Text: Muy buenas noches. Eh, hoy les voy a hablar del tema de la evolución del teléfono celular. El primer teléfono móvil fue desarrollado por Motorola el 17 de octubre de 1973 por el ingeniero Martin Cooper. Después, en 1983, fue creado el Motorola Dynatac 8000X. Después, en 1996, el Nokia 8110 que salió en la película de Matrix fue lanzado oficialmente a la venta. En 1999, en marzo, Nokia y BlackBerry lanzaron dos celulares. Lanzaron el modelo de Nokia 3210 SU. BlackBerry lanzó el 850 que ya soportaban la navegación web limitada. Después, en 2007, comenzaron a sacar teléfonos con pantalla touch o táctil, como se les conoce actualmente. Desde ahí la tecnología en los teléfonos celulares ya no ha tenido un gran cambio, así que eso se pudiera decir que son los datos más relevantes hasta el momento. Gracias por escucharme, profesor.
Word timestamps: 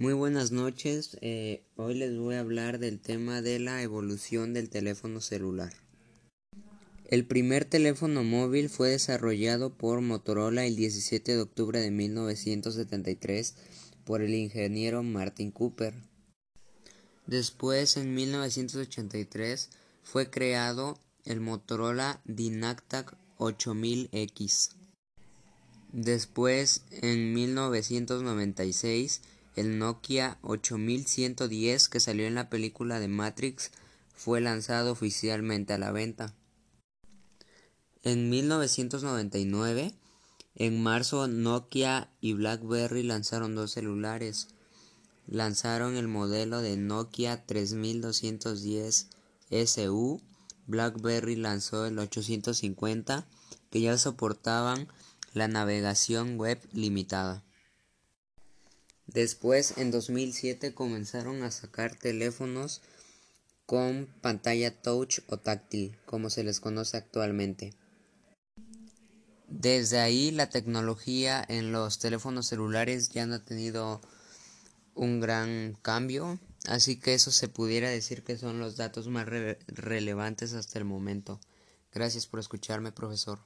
Muy 0.00 0.14
buenas 0.14 0.50
noches. 0.50 1.18
Eh, 1.20 1.62
hoy 1.76 1.92
les 1.92 2.16
voy 2.16 2.36
a 2.36 2.40
hablar 2.40 2.78
del 2.78 3.00
tema 3.00 3.42
de 3.42 3.58
la 3.58 3.82
evolución 3.82 4.54
del 4.54 4.70
teléfono 4.70 5.20
celular. 5.20 5.74
El 7.04 7.26
primer 7.26 7.66
teléfono 7.66 8.24
móvil 8.24 8.70
fue 8.70 8.88
desarrollado 8.88 9.76
por 9.76 10.00
Motorola 10.00 10.64
el 10.64 10.74
17 10.74 11.34
de 11.34 11.42
octubre 11.42 11.80
de 11.80 11.90
1973 11.90 13.56
por 14.06 14.22
el 14.22 14.32
ingeniero 14.32 15.02
Martin 15.02 15.50
Cooper. 15.50 15.92
Después, 17.26 17.98
en 17.98 18.14
1983, 18.14 19.68
fue 20.02 20.30
creado 20.30 20.98
el 21.26 21.42
Motorola 21.42 22.22
Dynatac 22.24 23.18
8000X. 23.36 24.70
Después, 25.92 26.84
en 26.90 27.34
1996, 27.34 29.20
el 29.60 29.78
Nokia 29.78 30.38
8110 30.42 31.88
que 31.88 32.00
salió 32.00 32.26
en 32.26 32.34
la 32.34 32.50
película 32.50 32.98
de 32.98 33.08
Matrix 33.08 33.70
fue 34.14 34.40
lanzado 34.40 34.92
oficialmente 34.92 35.72
a 35.72 35.78
la 35.78 35.92
venta. 35.92 36.34
En 38.02 38.30
1999, 38.30 39.94
en 40.54 40.82
marzo, 40.82 41.28
Nokia 41.28 42.10
y 42.20 42.32
BlackBerry 42.32 43.02
lanzaron 43.02 43.54
dos 43.54 43.72
celulares. 43.72 44.48
Lanzaron 45.26 45.96
el 45.96 46.08
modelo 46.08 46.60
de 46.60 46.76
Nokia 46.76 47.46
3210 47.46 49.08
SU. 49.50 50.20
BlackBerry 50.66 51.36
lanzó 51.36 51.86
el 51.86 51.98
850 51.98 53.26
que 53.70 53.80
ya 53.80 53.96
soportaban 53.96 54.88
la 55.32 55.48
navegación 55.48 56.38
web 56.38 56.60
limitada. 56.72 57.42
Después, 59.12 59.76
en 59.76 59.90
2007, 59.90 60.72
comenzaron 60.72 61.42
a 61.42 61.50
sacar 61.50 61.96
teléfonos 61.96 62.80
con 63.66 64.06
pantalla 64.20 64.80
touch 64.82 65.20
o 65.26 65.36
táctil, 65.36 65.98
como 66.06 66.30
se 66.30 66.44
les 66.44 66.60
conoce 66.60 66.96
actualmente. 66.96 67.74
Desde 69.48 69.98
ahí 69.98 70.30
la 70.30 70.48
tecnología 70.48 71.44
en 71.48 71.72
los 71.72 71.98
teléfonos 71.98 72.46
celulares 72.46 73.08
ya 73.08 73.26
no 73.26 73.34
ha 73.36 73.44
tenido 73.44 74.00
un 74.94 75.18
gran 75.18 75.76
cambio, 75.82 76.38
así 76.66 77.00
que 77.00 77.14
eso 77.14 77.32
se 77.32 77.48
pudiera 77.48 77.90
decir 77.90 78.22
que 78.22 78.38
son 78.38 78.60
los 78.60 78.76
datos 78.76 79.08
más 79.08 79.26
relevantes 79.26 80.52
hasta 80.52 80.78
el 80.78 80.84
momento. 80.84 81.40
Gracias 81.92 82.28
por 82.28 82.38
escucharme, 82.38 82.92
profesor. 82.92 83.40